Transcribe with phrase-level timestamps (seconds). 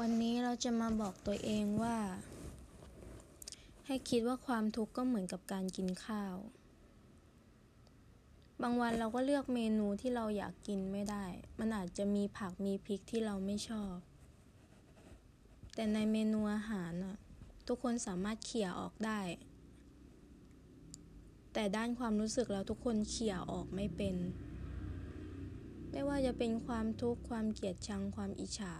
[0.00, 1.96] วันนี้เราจะมาบอกตัวเองว่า
[3.86, 6.34] ให้คิดว่าความทุกข์ก็เหมือนกับการกินข้าว
[8.62, 11.24] บางวันเราก็เลือกเมนูที่เราอยากกินไม่ได้
[11.58, 13.94] มันอาจจะมีผักมีพริกที่เราไม่ชอบ
[15.74, 17.16] แต่ในเมนูอาหารน่ะ
[17.66, 19.20] ทุกคนสามารถเขี่ยออกได้
[21.52, 24.16] แต่ด้านความรู้สึกแล้วทุกคนเขี่ยออกไม่เป็น
[25.90, 28.74] ไม่ว่าจะเป็นความทุกข์ความเกลียดชังความอิจฉา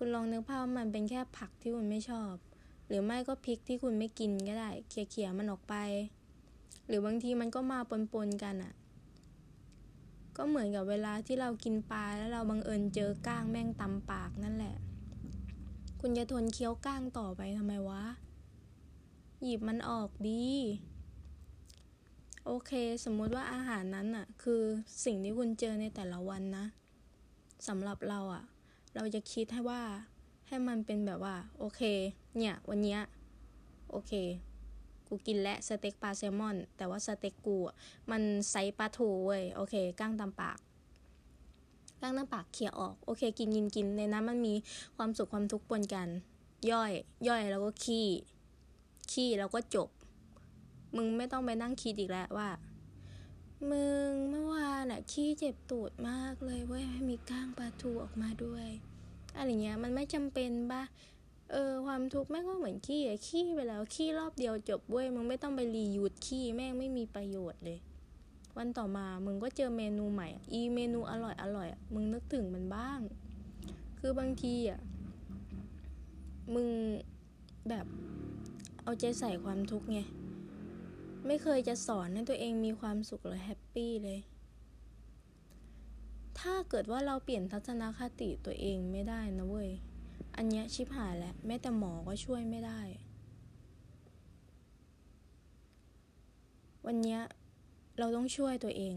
[0.00, 2.34] คุณลองนึกภาพว่ามันเป็นแค่ผักที่คุณไม่ชอบ
[2.88, 5.74] หรือไม่ก็พริกที่คุณไม่กินก็ได้เขี่ยๆมันออกไป
[6.86, 7.78] หรือบางทีมันก็มา
[8.12, 8.72] ปนๆกันอะ่ะ
[10.36, 14.76] ก็เหมือนกับเวลาที่เรากินปลาแล้วเราบังเอิญเจอก้างแม่งตำปากนั่นแหละ
[16.00, 18.04] คุณจะทนเคี้ยวก้างต่อไปทำไมวะ
[19.42, 20.44] หยิบมันออกดี
[22.44, 22.72] โอเค
[23.04, 24.62] สมมุติว่าอาหารนั้นอะคือ
[25.04, 26.64] สิ่งที่คุณเจอในแต่ละวันนะ
[27.68, 28.44] สำหรับเราอะ
[28.98, 29.82] เราจะคิดให้ว่า
[30.48, 31.80] ให้มันเป็นแบบว่า โอเค
[32.36, 33.00] เนี่ย วันเนี้ย
[33.90, 34.12] โอเค
[35.06, 37.76] กูกินและสเต็กปลาแซลมอน แต่ว่าสเต็กกูอะ
[38.10, 40.58] มันไซส์ปลาทูเว้ยโอเคก้างตามปาก
[42.00, 44.54] ก้างตามปากเขี่ยออกโอเค กินกินกินในนั้นมันมี
[44.96, 46.08] ความสุขความทุกข์ปนกัน
[46.70, 46.92] ย่อย
[47.28, 48.06] ย่อยแล้วก็ขี้
[49.12, 49.88] ขี้แล้วก็จบ
[50.96, 52.48] มึงไม่ต้องไปนั่งคิดอีกแล้วว่า
[53.70, 58.68] มึงเมื่อวานอะขี้เจ็บตูดมากเลยเว้ยมีก้างปลาทูออกมาด้วย
[59.36, 60.82] อะไรเงี้ยมันไม่จำเป็นปะ
[61.50, 67.78] เออความทุกข์แม่งก็เหมือนขี้อะขี้ไปแล้วขี้รอบเดียวจบเว้ยมึงไม่ต้องไปรียูดขี้แม่งไม่มีประโยชน์เลย
[68.56, 73.00] วันต่อมามึงก็เจอเมนูใหม่ อีเมนูอร่อยอร่อยอะมึงนึกถึงมันบ้าง
[73.98, 74.80] คือบางทีอะ
[76.54, 76.68] มึง
[77.68, 77.86] แบบ
[78.82, 80.00] เอาใจใส่ความทุกข์ไง
[81.26, 84.20] ไม่เคยจะสอนให้ตัวเองมีความสุขหรือแฮปปี้เลย
[86.40, 89.70] ถ้าเกิดว่าเราเปลี่ยนทัศนคติตัวเองไม่ได้นะเว้ย
[90.36, 92.80] อันเนี้ยชิบหายแล้วแม้แต่หมอก็ช่วยไม่ได้
[96.86, 97.20] วันเนี้ย
[97.98, 98.94] เราต้องช่วยตัวเอง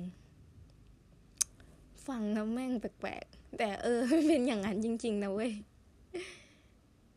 [2.07, 5.51] ฟังนะแม่งแปลกๆ แต่เออเป็นอย่างนั้นจริง ๆ นะเว้ย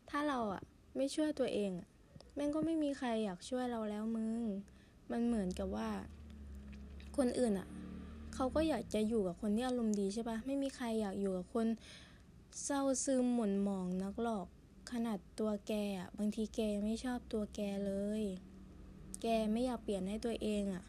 [0.09, 0.63] ถ้าเราอะ
[0.97, 1.71] ไม่ช่วยตัวเอง
[2.35, 4.43] แม่งก็ไม่มีใครอยากช่วยเราแล้วมึง
[5.11, 5.89] มันเหมือนกับว่า
[7.17, 7.67] คนอื่นอะ
[8.33, 11.67] เขาก็อยากจะอยู่กับคนที่อารมณ์ดีใช่ปะไม่มีใครอยากอยู่กับคน
[12.63, 14.47] เศร้าซึมหม่นหมองนักหรอก
[14.91, 18.23] ขนาดตัวแกอะบางทีแกไม่ชอบตัวแกเลย
[19.21, 20.83] แกไม่อยากเปลี่ยนให้ตัวเองอะ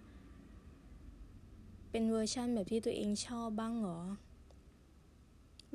[1.90, 3.98] เป็นเวอร์ชั่นแบบที่ตัวเองชอบบ้างหรอ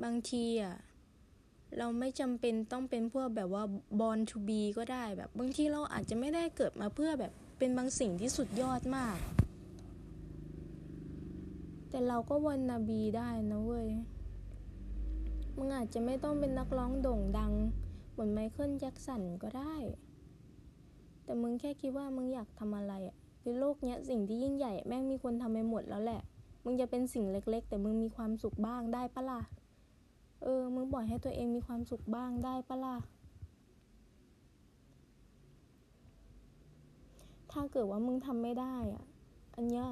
[0.02, 0.76] บางทีอะ
[1.78, 3.64] เราไม่จำเป็นต้องเป็นพวกแบบว่า
[4.00, 7.32] born to be ก็ได้แบบ บางทีเราอาจจะไม่ได้เกิดมาเพื่อแบบ
[7.64, 9.18] เป็นบางสิ่งที่สุดยอดมาก
[11.90, 13.88] แต่เราก็ wannabe ได้นะเว้ย
[15.56, 17.52] มึงอาจจะไม่ต้องเป็นนักร้องโด่งดัง
[18.12, 19.74] เหมือนไมเคิลแจ็คสันก็ได้
[21.24, 26.20] แต่มึงแค่คิดว่ามึงอยากทำอะไรอะในโลกเนี้ยสิ่งที่ยิ่งใหญ่แม่งมีคนทำไปหมดแล้วแหละ
[26.64, 29.40] มึงจะเป็นสิ่งเล็ก ๆ แต่มึงมีความสุขบ้างได้ปะล่ะ
[30.42, 32.96] เออ มึงปล่อยให้ตัวเองมีความสุขบ้างได้ปะล่ะ
[37.52, 39.04] ถ้าเกิดว่ามึงทำไม่ได้อะ
[39.56, 39.86] อันเนี้ย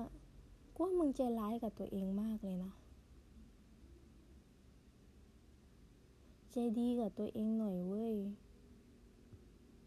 [0.75, 2.72] กูว่ามึงใจร้ายกับตัวเองมากเลยนะ
[6.53, 8.15] ใจดีกับตัวเองหน่อยเว้ย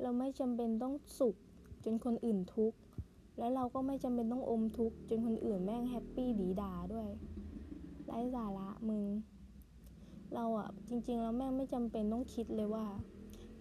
[0.02, 1.36] เราไม่จำเป็นต้องสุข
[1.84, 2.78] จนคนอื่นทุกข์
[3.38, 7.10] แล้วเราก็ไม่จำเป็นต้องอมทุกข์จนคนอื่นแม่งแฮปปี้ดีด่าด้วย
[8.06, 9.04] ไร้สาระมึง
[10.36, 12.86] เราอะจริงๆแล้วแม่งไม่จำเป็นต้องคิดเลยว่า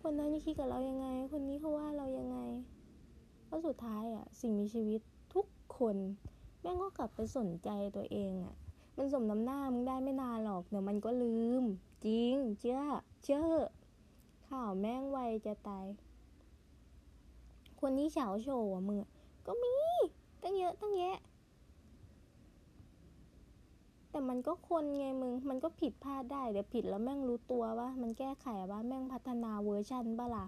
[0.03, 2.39] คนนั้นจะคิดกับเรายังไง คนนี้เขาว่าเรายังไง
[3.53, 5.01] เพราะสุดท้ายอะสิ่งมีชีวิต
[5.35, 5.47] ทุก
[5.79, 5.97] คน
[6.61, 8.55] แม่งก็กลับไปสนใจตัวเองอะ
[8.97, 11.65] มันสมน้ำหน้ามึงได้ไม่นานหรอกเดี๋ยวมันก็ลืม
[12.07, 12.81] จริง เชื่อ
[13.23, 13.45] เชื่อ
[14.49, 15.87] ข่าวแม่งไวจะตาย
[17.81, 18.99] คนที่เฉาโชว์อะมึง
[19.47, 19.75] ก็มี
[20.43, 21.19] ตั้งเยอะตั้งแยะ
[24.11, 30.47] แต่มันก็คนไงมึง มันก็ผิดพลาดได้ เดี๋ยวผิดแล้วแม่งรู้ตัวว่า มันแก้ไขว่าแม่งพัฒนาเวอร์ชันบ้าล่ะ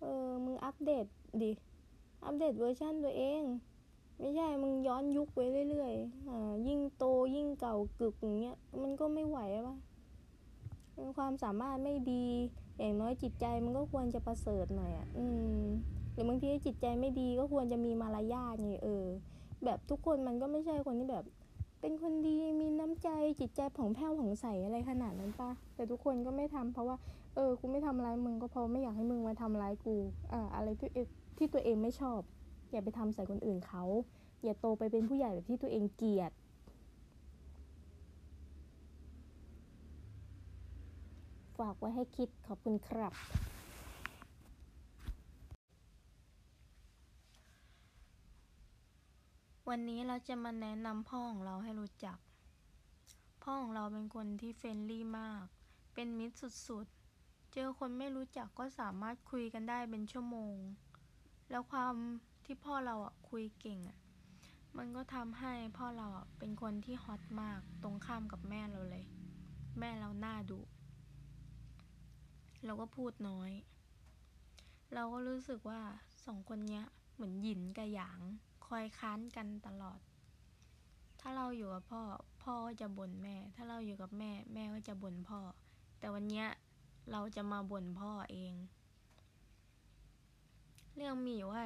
[0.00, 1.06] เออ มึงอัปเดต
[1.42, 1.52] ดิ
[2.24, 3.42] update version ตัวเอง
[4.18, 5.38] ไม่ใช่มึงย้อนยุคไป
[5.70, 7.04] เรื่อยๆอ่ายิ่งโต
[7.36, 9.76] ยิ่งเก่ากึกอย่างเงี้ยมันก็ไม่ไหวปะ
[11.16, 12.24] ความสามารถไม่ดี
[12.78, 15.26] อย่างน้อยจิตใจมันก็ควรจะประเสริฐหน่อยอะอื
[15.60, 15.62] ม
[16.12, 19.06] หรือบางทีจิตใจไม่ดีก็ควรจะมีมารยาทไงเออ
[19.64, 21.24] แบบทุกคนมันก็ไม่ใช่คนที่แบบ
[21.80, 23.08] เป็นคนดีมีน้ำใจ
[23.40, 26.96] จิตใจผ่องแผ้วผ่องใสอะไรขนาดนั้นปะแต่ทุกคนก็ไม่ทำเพราะว่า
[27.34, 29.96] เออกูไม่ทำร้ายมึงก็เพราะไม่อยากให้มึงมาทำร้ายกู
[30.32, 30.88] อ่าอะไรที่
[31.36, 32.20] ที่ตัวเองไม่ชอบ
[32.70, 33.84] อย่าไปทำใส่คนอื่นเขา
[34.42, 36.32] อย่าโตไปเป็นผู้ใหญ่แบบที่ตัวเองเกลียด
[41.56, 43.12] ฟากไว้ให้คิดขอบคุณครับ
[49.68, 52.18] วันนี้เราจะมาแนะนำพ่อของเราให้รู้จัก
[53.42, 55.44] พ่อของเราเป็นคนที่เฟรนลี่มาก
[55.94, 56.36] เป็นมิตร
[56.68, 60.56] สุดๆ เจอคนไม่รู้จักก็สามารถคุยกันได้เป็นชั่วโมง
[61.52, 61.94] แล้วความ
[62.44, 63.98] ที่พ่อเราอะคุยเก่งอะ
[64.76, 69.04] มันก็ทำให้พ่อเราอะเป็นคนที่ฮอตมากตรงข้ามกับแม่เราเลย
[69.78, 70.60] แม่เราหน้าดุ
[72.64, 73.50] เราก็พูดน้อย
[74.94, 75.80] เราก็รู้สึกว่า
[76.26, 76.84] สองคนเนี้ย
[77.14, 78.20] เหมือนหยินกับหยาง
[78.66, 80.00] คอยค้านกันตลอด
[81.20, 82.02] ถ้าเราอยู่กับพ่อ
[82.42, 85.40] พ่อก็จะบ่นแม่ ถ้าเราอยู่กับแม่ แม่ก็จะบ่นพ่อ
[85.98, 86.46] แต่วันเนี้ย
[87.12, 88.54] เราจะมาบ่นพ่อเอง
[90.96, 91.64] เรื่องมีว่า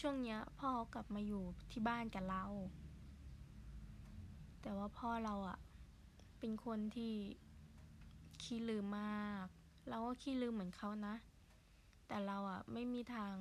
[0.00, 2.44] ช่วงเนี้ยพ่อเขากลับมาอยู่ที่บ้านกับเรา
[4.62, 5.58] แต่ว่าพ่อเราอะ
[6.38, 7.14] เป็นคนที่
[8.42, 9.46] ขี้ลืมมาก
[9.88, 11.14] เราก็ขี้ลืมเหมือนเขานะ
[12.06, 13.34] แต่เราอะไม่มีทาง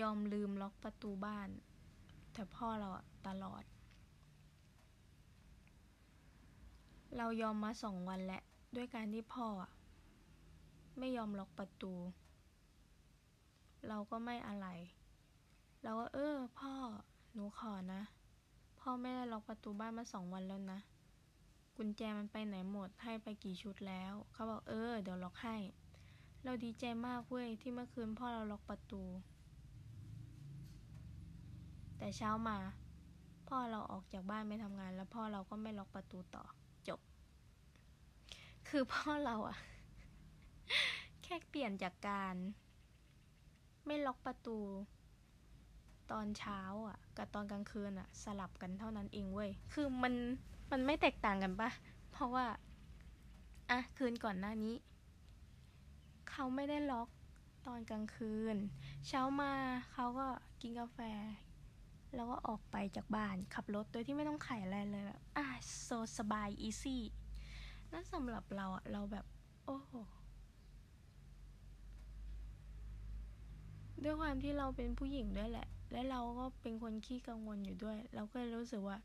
[0.00, 1.48] ยอมลืมล็อกประตูบ้าน
[2.32, 3.62] แต่พ่อเราอะตลอด
[7.16, 8.42] เรายอมมาสองวันแล้ว
[8.76, 9.70] ด้วยการที่พ่ออะ
[10.98, 11.92] ไม่ยอมล็อกประตู
[13.88, 14.66] เราก็ไม่อะไร
[15.82, 16.74] เราก็เออ พ่อ
[17.32, 18.02] หนูขอนะ
[18.80, 20.80] พ่อไม่ได้ล็อกประตูบ้านมาสองวันแล้วนะ
[21.76, 25.56] กุญแจมันไปไหนหมดให้ไปกี่ชุดแล้ว เขาบอกเออ เดี๋ยวล็อกให้
[26.44, 29.02] เราดีใจมากเว้ยที่เมื่อคืนพ่อเราล็อกประตู
[31.98, 32.58] แต่เช้ามา
[33.48, 36.44] พ่อเราออกจากบ้านไปทำงาน แล้วพ่อเราก็ไม่ล็อกประตูต่อ
[36.88, 37.00] จบ
[38.68, 39.56] คือพ่อเราอะ
[41.22, 42.34] แค่เปลี่ยนจากการ
[43.94, 44.58] ไม่ล็อกประตู
[46.12, 50.14] ตอนเช้าอะ กับตอนกลางคืนอะ สลับกันเท่านั้นเองเว้ย คือมัน
[50.70, 51.70] มันไม่แตกต่างกันปะ
[52.12, 52.46] เพราะว่า
[53.70, 54.74] อะคืนก่อนหน้านี้
[56.30, 57.08] เขาไม่ได้ล็อก
[57.66, 58.56] ตอนกลางคืน
[59.06, 59.52] เช้ามา
[59.92, 60.26] เขาก็
[60.60, 60.98] กินกาแฟ
[62.14, 65.46] แล้วก็ออกไปจากบ้านขับรถโดยที่ไม่ต้องไขอะไรเลยแบบอะ
[65.82, 67.02] so สบาย easy
[67.92, 69.26] นั่นสำหรับเราอะเราแบบ
[69.66, 69.92] โอ้โห
[74.02, 78.98] ด้วยความที่เราเป็นผู้หญิงด้วยแหละ และเราก็เป็นคนขี้กังวลอยู่ด้วย เราก็เลยรู้สึกว่า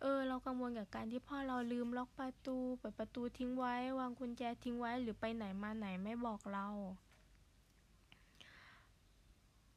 [0.00, 6.66] เออ เรากังวลกับการที่พ่อเราลืมล็อกประตู เปิดประตูทิ้งไว้ วางกุญแจทิ้งไว้ หรือไปไหนมาไหนไม่บอกเรา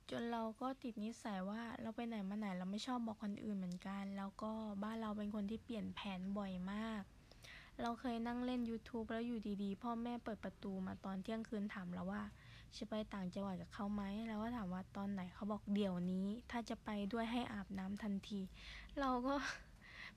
[0.10, 4.52] จนเราก็ติดนิสัยว่าเราไปไหนมาไหน เราไม่ชอบบอกคนอื่นเหมือนกัน แล้วก็
[4.84, 7.02] บ้านเราเป็นคนที่เปลี่ยนแผนบ่อยมาก
[7.82, 12.24] เราเคยนั่งเล่น YouTube แล้วอยู่ดีๆ พ่อแม่เปิดประตูมาตอนเที่ยงคืนถามเราว่า
[12.78, 18.42] จะไปต่างจังหวัดกับเขาไหมแล้วก็ถามว่าตอนไหนเขาบอกเดี๋ยวนี้ ถ้าจะไปด้วยให้อาบน้ำทันที
[19.00, 19.36] เราก็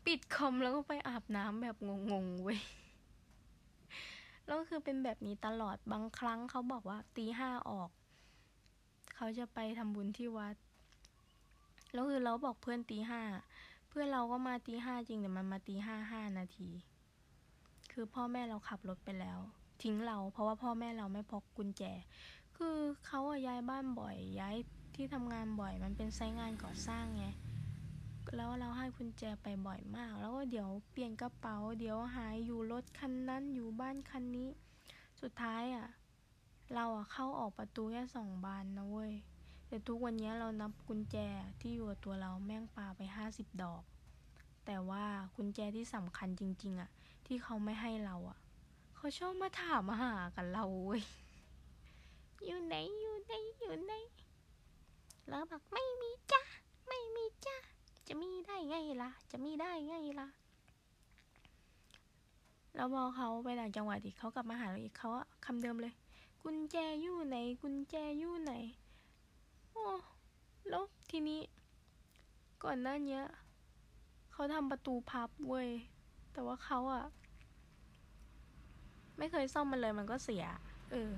[0.07, 1.77] ปิดคอมแล้วก็ไปอาบน้ำแบบ
[2.11, 2.61] งงๆเว้ย
[4.47, 7.91] แล้วคือเป็นแบบนี้ตลอดบางครั้งเขาบอกว่าตีห้าออก
[9.15, 10.57] เขาจะไปทำบุญที่วัด
[11.93, 13.23] แล้วคือเราบอกเพื่อนตีห้า
[13.89, 16.71] เพื่อนเราก็มาตีห้าจริงแต่มันมาตีห้าห้านาที
[17.93, 19.39] คือพ่อแม่เราขับรถไปแล้ว
[19.83, 21.83] ทิ้งเราเพราะว่าพ่อแม่เราไม่พกกุญแจ
[22.57, 24.57] คือเขาอะย้ายบ้านบ่อย ย้าย
[24.95, 27.25] ที่ทำงานบ่อย มันเป็นไซต์งานก่อสร้างไง
[28.37, 34.51] แล้วเราให้กุญแจไปบ่อยมาก แล้วก็เดี๋ยวเปลี่ยนกระเป๋า เดี๋ยวหายอยู่รถคันนั้น อยู่บ้านคันนี้
[35.21, 35.87] สุดท้ายอะ
[36.75, 39.13] เราอะเข้าออกประตูแค่สองบานนะเว้ย
[39.69, 41.17] แต่ทุกวันนี้เรานับกุญแจ
[41.61, 43.83] ที่อยู่กับตัวเราแม่งปาไปห้าสิบดอก
[44.67, 45.05] แต่ว่า
[45.37, 46.91] กุญแจที่สำคัญจริง ๆอะ
[47.27, 48.39] ที่เขาไม่ให้เราอะ
[48.97, 51.03] เขาชอบมาถามมาหากันเราเว้ย
[52.45, 53.93] อยู่ไหนอยู่ไหนอยู่ไหน
[55.29, 56.41] แล้วบอกไม่มีจ้ะ
[56.89, 57.57] ไม่มีจ้ะ
[58.09, 60.29] จะมีได้ไงล่ะ จะมีได้ไงล่ะ
[62.75, 65.95] แล้วพอเขาไปต่างจังหวัดอีกเขากลับมาหาเราอีกเขาอะคำเดิมเลย
[66.43, 68.53] กุญแจอยู่ไหน กุญแจอยู่ไหน
[69.73, 69.85] โอ้
[70.69, 71.41] แล้วทีนี้
[72.63, 73.23] ก่อนหน้าเนี้ย
[74.33, 75.69] เขาทำประตูพับเว้ย
[76.33, 77.05] แต่ว่าเขาอะ
[79.19, 80.45] ไม่เคยซ่อมมันเลยมันก็เสีย
[80.91, 81.11] เออ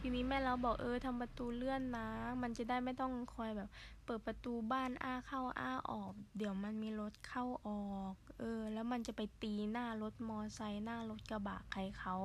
[0.00, 2.08] ทีนี้แม่เราบอกเออทำประตูเลื่อนนะ
[2.42, 3.68] มันจะได้ไม่ต้องคอยแบบ
[4.04, 12.16] เปิดประตูบ้านอ้าเข้าอ้าออก เดี๋ยวมันมีรถเข้าออก เออ แล้วมันจะไปตีหน้ารถมอไซค์หน้ารถกระบะใครเขา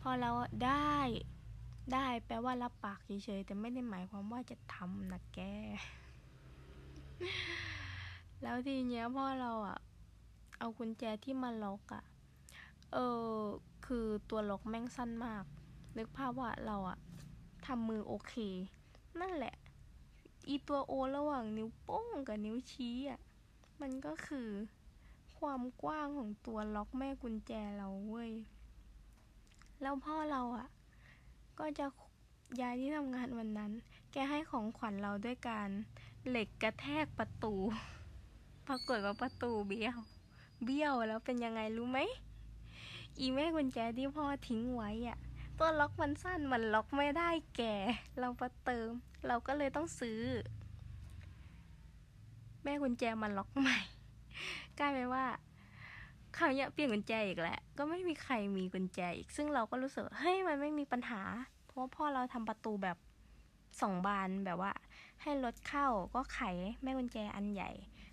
[0.00, 0.30] พอเรา
[0.64, 0.96] ได้
[1.92, 5.38] ได้แปลว่ารับปากเฉยๆแต่ไม่ได้หมายความว่าจะทำนะแก
[8.42, 9.78] แล้วทีเนี้ยพ่อเราอะ
[10.58, 12.04] เอากุญแจที่มาล็อกอะ
[12.92, 12.98] เอ
[13.32, 13.38] อ
[13.86, 15.44] คือตัวล็อกแม่งสั้นมาก
[15.96, 16.98] นึกภาพว่าเราอะ
[17.66, 18.34] ทำมือโอเค
[19.20, 19.54] นั่นแหละ
[20.48, 23.20] อีตัวโอระหว่างนิ้วโป้งกับนิ้วชี้อะ
[23.80, 24.48] มันก็คือ
[25.38, 28.32] ความกว้างของตัวล็อกแม่กุญแจเราเว้ย
[29.82, 30.68] แล้วพ่อเราอะ
[31.58, 31.86] ก็จะ
[32.60, 33.72] ย้ายที่ทำงานวันนั้น
[34.12, 35.68] แกให้ของขวัญเราด้วยการ
[36.28, 37.54] เหล็กกระแทกประตู
[38.66, 39.98] ปรากฏว่าประตูเบี้ยว
[40.64, 41.98] เบี้ยวแล้วเป็นยังไงรู้ไหม
[43.18, 45.18] อีแม่กุญแจที่พ่อทิ้งไว้อะ
[45.62, 47.74] ตัวล็อกมันสั้นมันล็อกไม่ได้แก่
[48.18, 48.90] เราประเติม
[49.26, 50.20] เราก็เลยต้องซื้อ
[52.62, 53.78] แม่กุญแจมันล็อกใหม่
[54.78, 55.24] กลายเป็นว่า
[56.36, 61.20] คราวนี้เปลี่ยนกุญแจอีกแหละ ก็ไม่มีใครมีกุญแจอีก ซึ่งเราก็รู้สึกเฮ้ยมันไม่มีปัญหา
[61.66, 62.96] เพราะพ่อเราทำประตูแบบ
[63.80, 64.72] สองบานแบบว่า
[65.22, 66.40] ให้รถเข้าก็ไข
[66.82, 67.70] แม่กุญแจอันใหญ่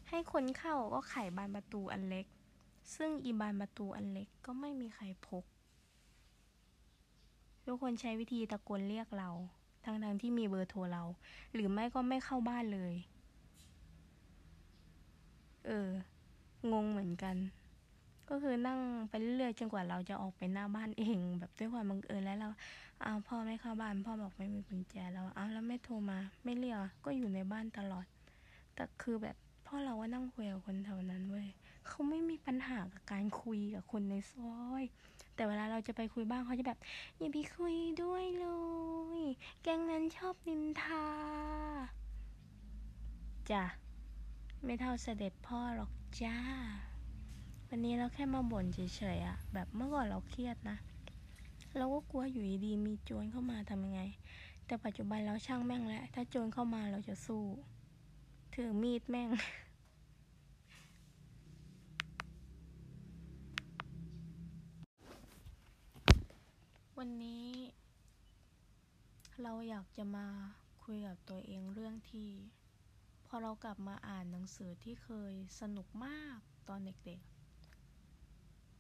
[0.10, 2.26] ให้คนเข้าก็ไขบานประตูอันเล็ก
[2.96, 5.46] ซึ่งอีบานประตูอันเล็กก็ไม่มีใครพก
[7.68, 9.30] ทุกคนใช้วิธีตะโกนเรียกเรา
[9.84, 11.04] ทั้งๆทที่มีเบอร์โทรเรา
[11.54, 12.94] หรือไม่ก็ไม่เข้าบ้านเลย
[15.68, 15.90] เออ
[16.72, 17.36] งงเหมือนกัน
[18.30, 22.50] ก็คือนั่งไปเรื่อยๆจนกว่าเราจะออกไปหน้าบ้านเอง แบบด้วยความบังเอิญแล้วเรา
[23.04, 28.06] อ้าพ่อไม่เข้าบ้าน พ่อบอกไม่มีกุญแจแล้วอ้าแล้วไม่โทรมา ไม่เรียกก็อยู่ในบ้านตลอด
[28.74, 31.48] แต่คือแบบพ่อเราว่านั่งคุยกับคนแถวนั้นเว้ย
[31.88, 34.84] เขาไม่มีปัญหากับการคุยกับคนในซอย
[35.38, 36.80] แต่เวลาเราจะไปคุยบ้างเขาจะแบบ
[37.18, 38.48] อย่าไปคุยด้วยเล
[39.20, 39.22] ย
[39.64, 41.06] แกงนั้นชอบนินทา
[43.52, 43.64] จ้ะ
[44.64, 45.92] ไม่เท่าเสด็จพ่อหรอก
[46.22, 46.38] จ้า
[47.70, 48.80] วันนี้เราแค่มาบ่นเฉ
[49.16, 50.78] ยๆอะแบบเมื่อก่อนเราเครียดนะ
[51.78, 54.02] เราก็กลัวอยู่ดีมีโจรเข้ามาทำยังไง
[54.66, 57.44] แต่ปัจจุบันเราช่างแม่งแล้วถ้าโจรเข้ามาเราจะสู้
[58.54, 59.30] ถือมีดแม่ง
[67.02, 67.48] วันนี้
[69.44, 70.28] เราอยากจะมา
[70.84, 72.30] คุยกับตัวเองเรื่องที่
[73.28, 76.38] พอเรากลับมาอ่านหนังสือที่เคยสนุกมาก
[76.70, 77.22] ตอนเด็ก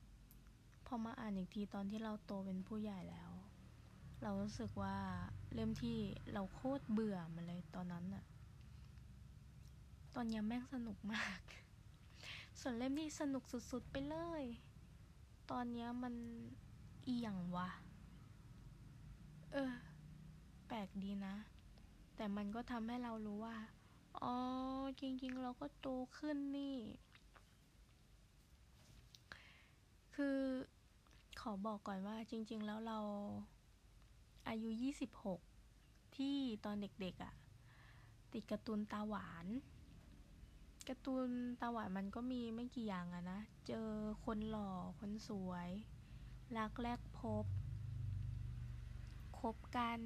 [0.03, 3.31] ๆ พอมาอ่านอีกทีตอนที่เราโตเป็นผู้ใหญ่แล้ว
[4.21, 4.97] เรารู้สึกว่า
[5.53, 5.97] เล่มที่
[6.33, 8.25] เราโคตรเบื่อมันเลยตอนนั้นอะ
[10.15, 11.41] ตอนนี้แม่งสนุกมาก
[12.59, 14.43] ส่วนเล่มที่สนุกสุดๆไปเลย
[15.51, 16.13] ตอนนี้มัน
[17.03, 17.69] เอียงวะ
[19.51, 19.73] เออ
[20.67, 21.35] แปลกดีนะ
[22.15, 23.57] แต่มันก็ทำให้เรารู้ว่า
[24.21, 24.35] อ๋อ
[25.01, 25.87] จริง ๆ เราก็โต
[26.17, 26.75] ขึ้นนี่
[30.15, 30.39] คือ
[31.41, 32.99] ขอบอกก่อนว่าจริง ๆ แล้วเรา
[34.47, 35.39] อายุ 26
[36.15, 37.33] ที่ตอนเด็กๆอะ่ะ
[38.33, 39.47] ติดการ์ตูนตาหวาน
[40.87, 41.29] การ์ตูน
[41.61, 43.89] ตาหวานมันก็มีไม่กี่อย่างอะนะ เจอ
[44.25, 45.69] คนหล่อ คนสวย
[46.57, 47.45] รักแรกพบ
[49.39, 49.99] คบกัน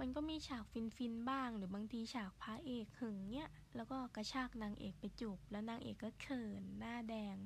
[0.00, 0.64] มันก็มีฉาก
[0.96, 7.36] ฟินๆบ้าง หรือบางทีฉากพระเอกหึงเนี้ยแล้วก็กระชากนางเอกไปจูบ แล้วนางเอกก็เขินหน้าแดง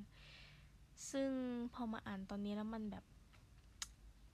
[1.11, 1.31] ซึ่ง
[1.73, 3.05] พอมาอ่านตอนนี้แล้วมันแบบ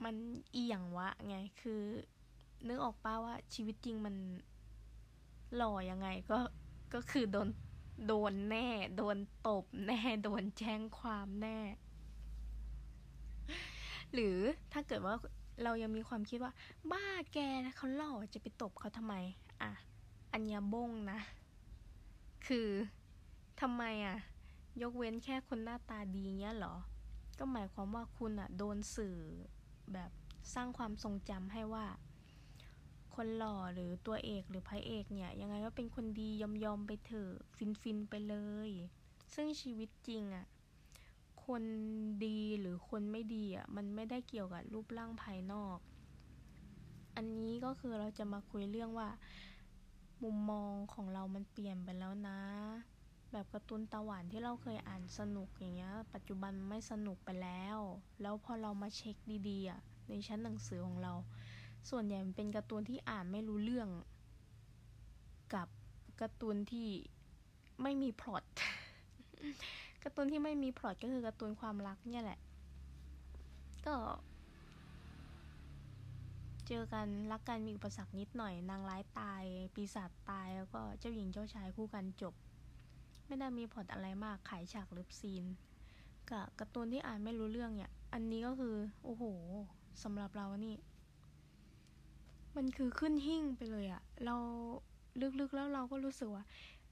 [0.03, 0.15] มัน
[0.51, 1.83] เอียงวะไง คือ
[2.67, 4.15] นึกออกป้าว่าชีวิตจริงมัน
[5.55, 6.39] หล่อยังไงก็
[6.93, 7.49] ก็คือโดน
[8.07, 8.67] โดนแน่
[8.97, 9.17] โดน
[9.47, 11.59] ตบแน่ โดนแจ้งความแน่
[14.13, 14.37] หรือ
[14.73, 15.15] ถ้าเกิดว่า
[15.61, 16.53] เรายังมีความคิดว่า
[16.91, 19.15] บ้าแกนะเขาหล่อจะไปตบเขาทำไม
[19.61, 19.71] อะ
[20.33, 21.19] อัญญาบงนะ
[22.47, 22.69] คือ
[23.61, 24.17] ทำไมอะ
[24.81, 26.75] ยกเว้นแค่คนหน้าตาดีเงี้ยหรอ
[27.39, 29.17] ก็หมายความว่าคุณอะ โดนสื่อ
[29.93, 30.11] แบบ
[30.53, 31.85] สร้างความทรงจำให้ว่า
[33.15, 38.35] คนหล่อหรือตัวเอกหรือพระเอกเนี่ย ยังไงก็เป็นคนดียอมยอมไปเถอะฟินฟินไปเล
[38.67, 38.69] ย
[39.33, 40.45] ซึ่งชีวิตจริงอะ
[41.45, 41.63] คน
[42.25, 45.77] ดีหรือคนไม่ดีอะมันไม่ได้เกี่ยวกับรูปร่างภายนอก
[47.15, 49.09] อันนี้ก็คือเราจะมาคุยเรื่องว่า
[50.23, 52.39] มุมมองของเรามันเปลี่ยนไปแล้วนะ
[53.31, 57.77] แบบการ์ตูนตาหวานที่เราเคยอ่านสนุกอย่างเงี้ย ปัจจุบันไม่สนุกไปแล้ว
[58.21, 59.15] แล้วพอเรามาเช็ค
[59.49, 61.13] ดีๆอะในชั้นหนังสือของเรา
[61.89, 63.89] ส่วนใหญ่มันเป็นการ์ตูนที่อ่านไม่รู้เรื่อง
[65.53, 65.67] กับ
[66.19, 66.89] การ์ตูนที่
[67.81, 68.43] ไม่มีพล็อต
[70.03, 72.39] การ์ตูนที่ไม่มีพล็อตก็คือการ์ตูนความรักเนี่ยแหละ
[73.85, 73.95] ก็
[76.67, 79.43] เจอกันรักกันมีอุปสรรคนิดหน่อย นางร้ายตาย
[79.73, 82.33] ปีศาจตายแล้วก็เจ้าหญิงเจ้าชายคู่กันจบ
[83.27, 85.45] ไม่ได้มีพล็อตอะไรมากขายฉากเลิฟซีน
[86.31, 89.23] กับการ์ตูนที่อ่านไม่รู้เรื่องเนี่ย อันนี้ก็คือ โอ้โห
[90.03, 90.75] สำหรับเรานี่
[92.55, 94.35] มันคือขึ้นหิ่งไปเลยอะเรา
[95.39, 96.43] ลึกๆแล้วเราก็รู้สึกว่า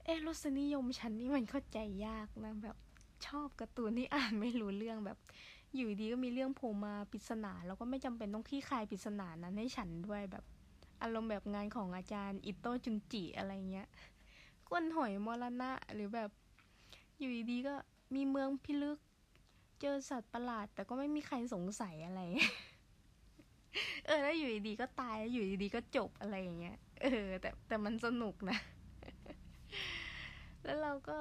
[0.04, 2.78] เอ๊ะรสนิยมฉันนี่มันเข้าใจยากนะแบบ
[3.28, 5.18] ชอบการ์ตูนที่อ่านไม่รู้เรื่องแบบ
[5.76, 10.44] อยู่ดีก็มีเรื่องโผล่มาปริศนาแล้วก็ไม่จำเป็นต้องคลี่คลายปริศนานั้นให้ฉันด้วยแบบ
[11.02, 13.88] อารมณ์แบบงานของอาจารย์อิโต้จุนจิอะไรเงี้ย
[14.70, 16.30] ก้นหอยมรณะหรือแบบ
[17.20, 17.76] อยู่ดีก็
[18.16, 19.00] มีเมืองพิลึก
[19.82, 22.22] เจอสัตว์ประหลาด แต่ก็ไม่มีใครสงสัยอะไร
[24.06, 28.58] เออแล้วอยู่ดีๆก็ตายอยู่ดีๆก็จบอะไรอย่างเงี้ย เออ แต่แต่มันสนุกนะ
[30.64, 31.18] แล้วเราก็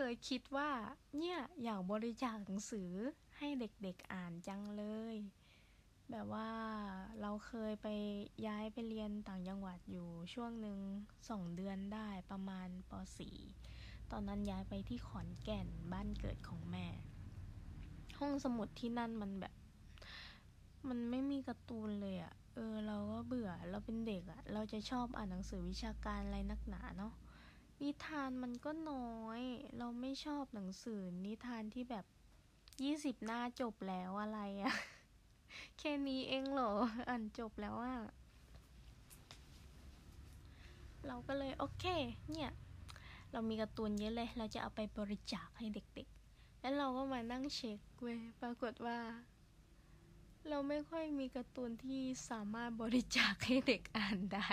[0.00, 0.70] เคยคิดว่า
[1.18, 2.90] เนี่ยอยากบริจาคหนังสือ
[3.36, 5.16] ให้เด็กๆอ่านจังเลย
[6.10, 6.50] แบบว่า
[7.20, 7.88] เราเคยไป
[8.46, 10.78] ย้ายไปเรียนต่างจังหวัดอยู่ช่วงหนึ่ง
[11.28, 13.36] สองเดือนได้ประมาณป .4
[14.10, 16.86] ตอนนั้นย้ายไปที่ขอนแก่นบ้านเกิดของแม่
[18.18, 19.54] ห้องสมุดที่นั่นมันแบบ
[20.88, 27.12] มันไม่มีการ์ตูนเลยอะ่ะเออเราก็เบื่อเราเป็นเด็กอะ่ะ เราจะชอบอ่านหนังสือวิชาการอะไรนักหนาเนาะ
[27.82, 29.40] นิทานมันก็น้อย
[29.78, 32.04] เราไม่ชอบหนังสือนิทานที่แบบ
[32.82, 34.74] ยี่สิบหน้าจบแล้วอะไรอะ
[35.78, 36.72] แค่นี้เองเหรอ
[37.08, 37.98] อ่านจบแล้วอะ
[41.06, 41.84] เราก็เลยโอเค
[42.32, 42.50] เนี่ย
[43.32, 48.98] เรามีการ์ตูนเยอะเลย เราจะเอาไปบริจาคให้เด็กๆ แล้วเราก็มานั่งเช็คเว้ยปรากฏว่า
[50.48, 54.50] เราไม่ค่อยมีการ์ตูนที่สามารถบริจาคให้เด็กอ่านได้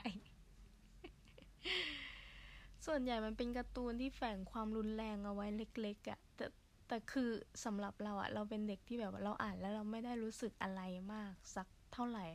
[2.85, 6.45] ส่วนใหญ่มันเป็นการ์ตูนที่แฝงความรุนแรงเอาไว้เล็กๆอะ่ะแต่
[6.87, 7.29] แต่คือ
[7.65, 10.81] สำหรับเราอะเราเป็นเด็กที่แบบว่าเราอ่านแล้วเราไม่ได้รู้สึกอะไร
[11.13, 12.25] มากสักเท่าไหร่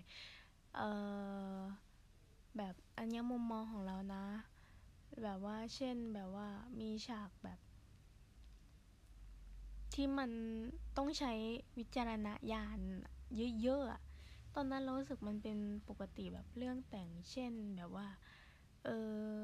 [0.77, 0.81] เอ
[1.57, 1.61] อ
[2.57, 4.25] แบบอันนี้มุมมองของเรานะ
[5.23, 6.49] แบบว่าเช่นแบบว่า
[6.81, 7.59] มีฉากแบบ
[9.95, 10.31] ที่มัน
[10.97, 11.33] ต้องใช้
[11.79, 12.81] วิจารณญาณ
[13.63, 14.01] เยอะๆอะ
[14.55, 18.09] ตอนนั้นเรารู้สึกมันเป็นปกติแบบเรื่องแต่งเช่นแบบว่า
[18.85, 18.89] เอ
[19.37, 19.41] อ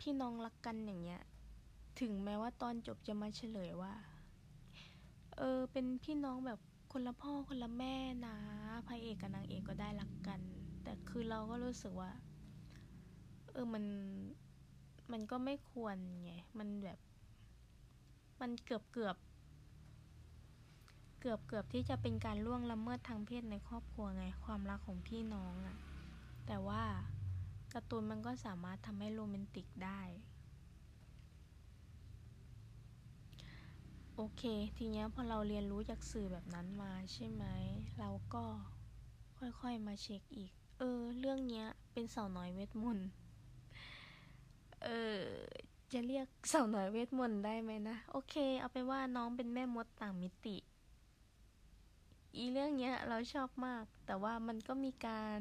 [0.00, 1.22] พี่น้องรักกันอย่างเงี้ย
[2.00, 3.92] ถึงแม้ว่าตอนจบจะมาเฉลยว่า
[5.36, 6.58] เออ เป็นพี่น้องแบบ
[6.92, 7.94] คนละพ่อคนละแม่
[8.26, 8.36] นะ
[8.86, 10.40] พระเอกกับนางเอกก็ได้รักกัน
[10.82, 12.10] แต่คือเราก็รู้สึกว่า
[13.52, 13.84] เออมัน
[15.12, 16.98] มันก็ไม่ควรไง มันแบบ
[18.40, 19.16] มันเกือบเกือบ
[21.20, 25.76] เกือบเกือบที่จะเป็นการล่วงละเมิดทางเพศในครอบครัวไง ความรักของพี่น้องอะ
[26.46, 26.82] แต่ว่า
[27.72, 30.00] การ์ตูนมันก็สามารถทำให้โรแมนติกได้
[34.20, 34.42] โอเค
[34.76, 37.44] ทีเนี้ยพอเราเรียนรู้จากสื่อแบบนั้นมาใช่ไหม
[37.98, 38.44] เราก็
[39.38, 43.08] ค่อยๆมาเช็คอีก เออ เรื่องเนี้ยเป็นสาวน้อยเวทมนต์
[44.82, 45.22] เออ
[45.92, 50.56] จะเรียกสาวน้อยเวทมนต์ได้ไหมนะ โอเค เอาไปว่าน้องเป็นแม่มดต่างมิติ
[52.36, 55.40] อีเรื่องเนี้ยเราชอบมาก แต่ว่ามันก็มีการ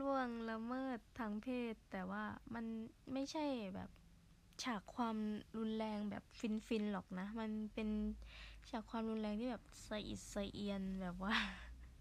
[0.00, 2.24] ล่วงละเมิดทางเพศ แต่ว่า
[2.54, 2.64] มัน
[3.12, 3.90] ไม่ใช่แบบ
[4.62, 5.16] ฉากความ
[5.58, 7.88] รุนแรงแบบฟินฟินหรอกนะ มันเป็น
[8.70, 11.34] ฉากความรุนแรงที่แบบสะอิดสะเอียนแบบว่า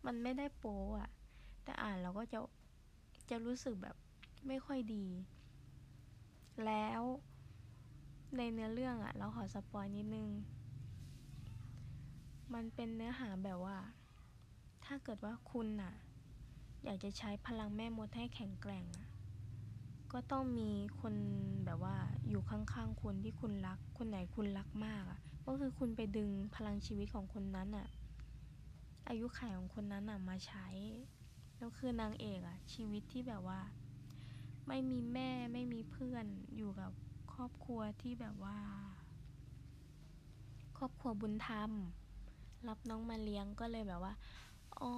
[0.05, 1.09] มันไม่ได้โป๊อะ
[1.63, 2.39] แต่อ่านเราก็จะ
[3.29, 3.95] จะรู้สึกแบบ
[4.47, 5.05] ไม่ค่อยดี
[6.65, 7.01] แล้ว
[8.37, 10.29] ในเนื้อเรื่องอะเราขอสปอยนิดนึง
[12.53, 13.77] มันเป็นเนื้อหาแบบว่า
[14.85, 15.93] ถ้าเกิดว่าคุณอะ
[16.83, 18.85] อยากจะใช้พลังแม่มดให้แข็งแกร่ง
[20.11, 21.15] ก็ต้องมีคน
[21.65, 21.95] แบบว่า
[22.29, 27.87] อยู่ข้างๆคนที่คุณรัก คนไหนคุณรักมากอะ ก็คือคุณไปดึงพลังชีวิตของคนนั้นอะ่ะ
[29.07, 30.67] อายุขัยของคนนั้นอะ่ะมาใช้
[31.57, 33.59] แล้วคือนางเอกอะ ชีวิตที่แบบว่า
[34.67, 36.91] ไม่มีแม่ไม่มีเพื่อนอยู่กับ
[37.33, 38.59] ครอบครัวที่แบบว่า
[40.77, 41.71] ครอบครัวบุญธรรม
[42.67, 44.13] รับน้องมาเลี้ยงก็เลยแบบว่า
[44.81, 44.91] อ๋อ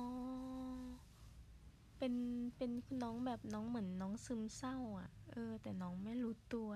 [2.06, 2.20] เป็น
[2.58, 2.72] เป็น
[3.04, 6.72] น้องแบบน้องเหมือนน้องซึมเศร้าอะ เออ แต่น้องไม่รู้ตัว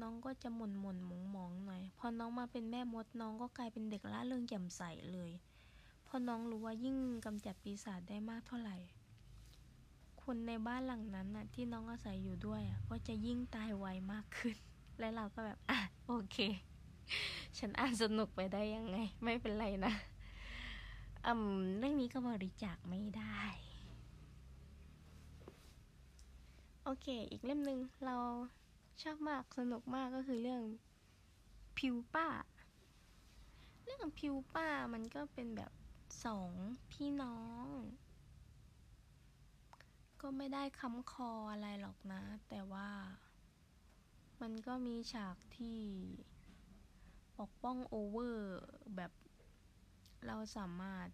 [0.00, 4.82] น้องก็จะหม่นหม่นมองมองหน่อย พอน้องมาเป็นแม่มดน้องก็กลายเป็นเด็กละเริงแจ่มใส
[5.12, 5.32] เลย
[6.06, 8.76] พอน้องรู้ว่ายิ่งกำจัดปีศาจได้มากเท่าไหร่
[10.22, 14.56] คนในบ้านหลังนั้นน่ะ ที่น้องอาศัยอยู่ด้วยอะก็จะยิ่งตายไวมากขึ้น
[14.98, 16.36] และเราก็แบบอะโอเค
[17.58, 19.92] ฉันอ่านสนุกไปได้ยังไง ไม่เป็นไรนะ
[21.26, 23.69] อืมเรื่องนี้ก็บริจาคไม่ได้
[26.84, 28.16] โอเค อีกเล่มหนึ่งเรา
[29.02, 30.62] ชอบมากสนุกมากก็คือเรื่อง
[31.78, 32.28] พิวป้า
[33.84, 35.72] เรื่องพิวป้ามันก็เป็นแบบ
[36.24, 36.50] สอง
[36.90, 37.66] พี่น้อง
[40.20, 42.88] ก็ไม่ได้ค้ำคออะไรหรอกนะ แต่ว่า
[44.40, 45.80] มันก็มีฉากที่
[47.38, 48.58] ปกป้องโอเวอร์
[48.96, 49.12] แบบ
[50.26, 51.08] เราสามารถ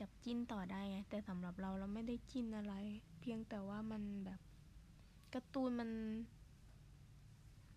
[0.00, 2.74] จับจิ้นต่อได้ไงแต่สำหรับเราเราไม่ได้จิ้นอะไร
[3.20, 4.40] เพียงแต่ว่ามันแบบ
[5.36, 5.90] การ์ตูนมัน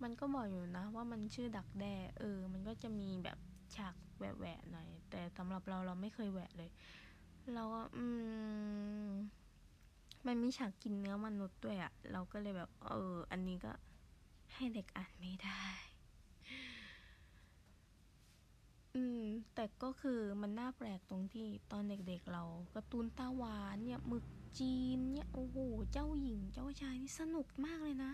[0.04, 3.38] มันก็บอกอยู่นะ ว่ามันชื่อดักแด้เออ มันก็จะมีแบบ
[3.76, 6.70] ฉากแหวะๆหน่อย แต่สำหรับเราเราไม่เคยแหวะเลย
[7.54, 8.06] เราก็อื
[9.12, 9.14] ม
[10.28, 13.72] มันมีฉากกินเนื้อมนุษย์ด้วยอะเราก็เลยแบบ เออ อันนี้ก็
[14.56, 15.64] ให้เด็กอ่านไม่ได้
[18.96, 19.22] อืม
[19.54, 22.44] แต่ก็คือมันน่าแปลกตรงที่ตอนเด็กๆเรา
[22.74, 24.26] การ์ตูนตาหวานเนี่ยหมึก
[24.58, 25.58] จีนเนี่ย โอ้โห
[25.92, 28.12] เจ้าหญิง เจ้าชายนี่สนุกมากเลยนะ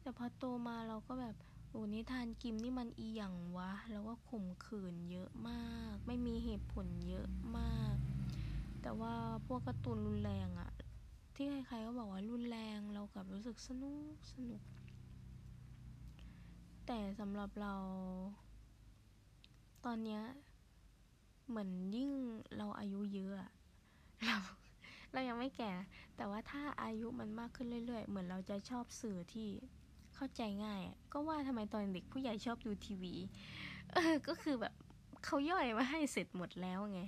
[0.00, 1.36] แต่พอโตมาเราก็แบบ
[1.70, 7.96] โอ้นิทานกิมนี่มันอีหยังวะ แล้วก็ข่มขืนเยอะมาก ไม่มีเหตุผลเยอะมาก
[8.82, 9.14] แต่ว่า
[9.46, 10.70] พวกการ์ตูนรุนแรงอะ
[11.34, 14.62] ที่ใครๆก็บอกว่ารุนแรง เรากลับรู้สึกสนุก สนุก
[16.86, 17.74] แต่สำหรับเรา
[19.84, 20.22] ตอนเนี้ย
[21.48, 22.10] เหมือนยิ่ง
[22.56, 23.34] เราอายุเยอะ
[24.26, 24.38] เรา
[25.16, 25.72] เรายังไม่แก่
[26.16, 29.48] แต่ว่าถ้าอายุมันมากขึ้นเรื่อย ๆ เหมือนเราจะชอบสื่อที่
[30.14, 33.14] เข้าใจง่าย ก็ว่าทำไมตอนเด็กผู้ใหญ่ชอบดูทีวี
[33.92, 34.74] เออก็คือแบบ
[35.24, 37.00] เขาย่อยมาให้เสร็จหมดแล้วไง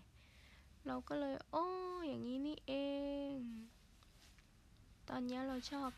[0.87, 1.67] เราก็เลย โอ้
[2.07, 2.73] อย่างนี้นี่เอ
[3.37, 3.39] ง
[5.09, 5.91] ตอนนี้เราชอบ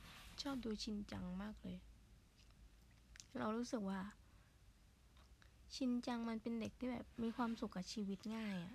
[0.42, 1.78] ชอบดูชินจังมากเลย
[3.38, 4.00] เรารู้สึกว่า
[5.74, 8.74] ชินจังมันเป็นเด็กที่แบบมีความสุขกับชีวิตง่ายอะ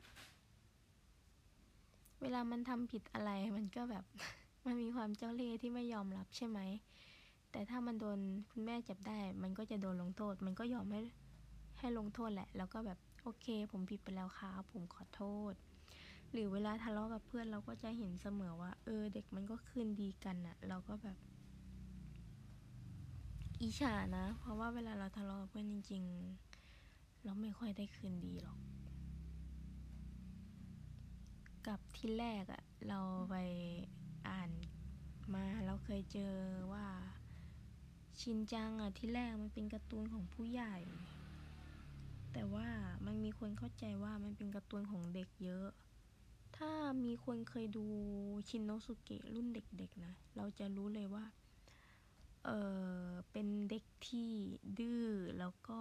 [2.25, 4.05] วลามันทำผิดอะไรมันก็แบบ
[4.65, 6.59] มันมีความเจ้าเล่ห์ที่ไม่ยอมรับใช่ไหม
[7.51, 8.19] แต่ถ้ามันโดน
[8.51, 11.01] คุณแม่จับได้ มันก็จะโดนลงโทษ มันก็ยอมให้
[11.79, 15.53] ให้ลงโทษแหละ แล้วก็แบบโอเค ผมผิดไปแล้วครับผมขอโทษ
[16.31, 21.17] หรือเวลาทะเลาะกับเพื่อนเราก็จะเห็นเสมอว่า เออ เด็กมันก็คืนดีกันอะเราก็แบบ
[23.61, 26.03] อิจฉานะ เพราะว่าเวลาเราทะเลาะกับเพื่อนจริง
[26.63, 28.57] ๆ เราไม่ค่อยได้คืนดีหรอก
[31.67, 32.99] กับที่แรกอะเรา
[33.29, 33.35] ไป
[34.27, 34.51] อ่าน
[35.33, 36.33] มาเราเคยเจอ
[36.73, 36.87] ว่า
[38.19, 40.75] ชินจังอะที่แรกมันเป็นการ์ตูนของผู้ใหญ่
[42.33, 42.67] แต่ว่า
[43.05, 45.67] มันมีคนเข้าใจว่ามันเป็นการ์ตูนของเด็กเยอะ
[46.57, 46.71] ถ้า
[47.05, 47.85] มีคนเคยดู
[48.49, 51.25] ชินโนสุเกะรุ่นเด็กๆนะ เราจะรู้เลยว่า
[52.45, 52.49] เอ
[53.07, 54.31] อเป็นเด็กที่
[54.79, 55.05] ดื้อ
[55.39, 55.79] แล้วก็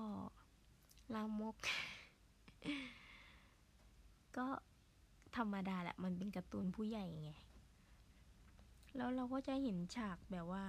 [1.14, 1.56] ลามก
[4.36, 4.46] ก็
[5.36, 7.30] ธรรมดาแหละ มันเป็นการ์ตูนผู้ใหญ่ไง
[8.96, 10.64] แล้วเราก็จะเห็นฉากแบบว่า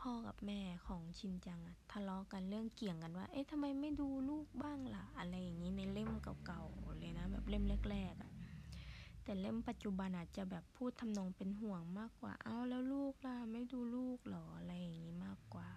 [0.00, 6.10] พ่อกับแม่ของชินจังอะทะเลาะกันเรื่องเกี่ยงกันว่า เอ๊ะทำไมไม่ดูลูกบ้างล่ะ อะไรอย่างนี้ในเล่ม
[6.46, 8.32] เก่าๆเลยนะ แบบเล่มแรกๆอะ
[9.22, 15.68] แต่เล่มปัจจุบันอาจจะแบบพูดทำนองเป็นห่วงมากกว่า เอ้าแล้วลูกล่ะ ไม่ดูลูกหรอ อะไรอย่างนี้มากกว่า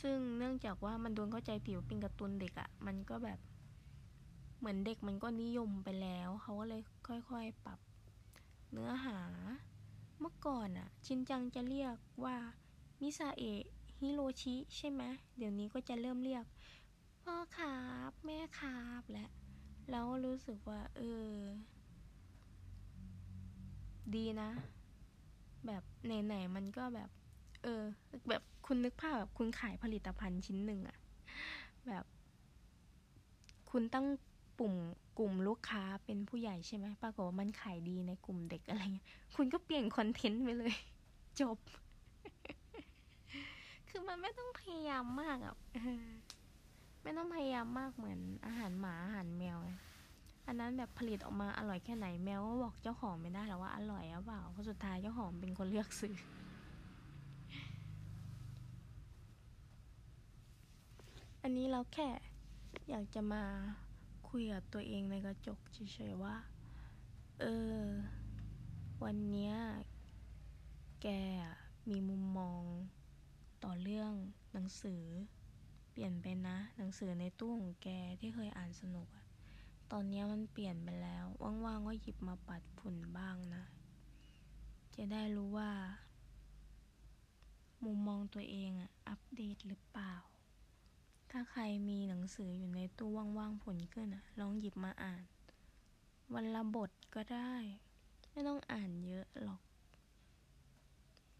[0.00, 3.38] ซึ่งเนื่องจากว่ามันโดนเข้าใจผิวเป็นการ์ตูนเด็กอะมันก็แบบ
[4.66, 7.78] มือนเด็กมันก็นิยมไปแล้ว เขาก็เลยค่อยๆปรับ
[8.70, 9.18] เนื้อหา
[10.20, 12.36] เมื่อก่อนอะชินจังจะเรียกว่า
[13.00, 13.62] มิซาเอะ
[14.00, 15.02] ฮิโรชิใช่ไหม
[15.36, 16.44] เดี๋ยวนี้ก็จะเริ่มเรียก
[17.22, 19.26] พ่อครับแม่ครับและ
[19.90, 21.30] แล้วก็รู้สึกว่า เออ
[24.14, 24.50] ดีนะ
[25.66, 25.82] แบบ
[26.24, 27.10] ไหนๆมันก็แบบ
[27.62, 27.82] เออ
[28.28, 30.98] แบบคุณนึกภาพแบบคุณขายผลิตภัณฑ์ชิ้นหนึ่งอะ
[31.88, 32.04] แบบ
[33.70, 34.06] คุณตั้ง
[34.58, 34.74] ปุ่ม
[35.18, 40.74] กลุ่มลูกค้าเป็นผู้ใหญ่ใช่ไหมปรากฏว่ามันขายดีในกลุ่มเด็กอะไรเงี้ยคุณก็เปลี่ยนคอนเทนต์ไปเลย
[41.40, 41.58] จบ
[43.88, 45.54] คือมันไม่ต้องพยายามมากอะ
[47.02, 49.58] ไม่ต้องพยายามมากเหมือนอาหารหมาอาหารแมว
[50.46, 56.14] อันนั้นแบบผลิตออกมาอร่อยแค่ไหนแมวก็บอกเจ้าของไม่ได้หรอกว่าอร่อยหรือเปล่าเพราะสุดท้ายเจ้าของเป็นคนเลือกซื้อ
[61.42, 62.08] อันนี้เราแค่
[62.90, 63.42] อยากจะมา
[64.38, 66.36] คุยกับตัวเองในกระจกเฉยๆว่า
[67.40, 67.44] เอ
[67.80, 67.84] อ
[69.04, 69.54] วันเนี้ย
[71.02, 71.06] แก
[71.90, 72.62] มีมุมมอง
[73.64, 74.12] ต่อเรื่อง
[74.52, 75.02] หนังสือ
[75.90, 77.88] เปลี่ยนไปนะ หนังสือในตู้ของแก
[78.20, 79.26] ที่เคยอ่านสนุกอะ
[79.92, 81.24] ตอนนี้มันเปลี่ยนไปแล้ว
[81.64, 83.64] ว่างๆก็หยิบมาปัดฝุ่นบ้างนะ
[84.96, 85.70] จะได้รู้ว่า
[87.84, 90.14] มุมมองตัวเองอะอัปเดตหรือเปล่า
[91.30, 95.24] ถ้าใครมีหนังสืออยู่ในตู้ว่างๆผลขึ้นอะ ลองหยิบมาอ่าน
[96.34, 97.54] วันละบทก็ได้
[98.30, 99.60] ไม่ต้องอ่านเยอะหรอก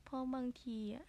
[0.05, 1.07] เพราะบางทีอะ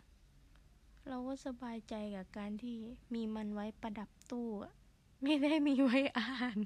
[1.08, 2.78] เราก็สบายใจกับการที่
[3.14, 4.74] มีมันไว้ประดับตู้อะ
[5.22, 6.58] ไม่ได้มีไว้อ่าน